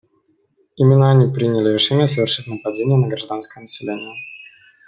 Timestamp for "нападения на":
2.47-3.07